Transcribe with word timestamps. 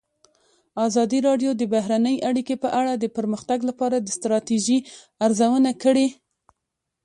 ازادي 0.87 1.19
راډیو 1.27 1.51
د 1.57 1.63
بهرنۍ 1.73 2.17
اړیکې 2.29 2.55
په 2.63 2.69
اړه 2.79 2.93
د 2.97 3.05
پرمختګ 3.17 3.59
لپاره 3.69 3.97
د 3.99 4.07
ستراتیژۍ 4.17 4.79
ارزونه 5.25 5.71
کړې. 5.83 6.07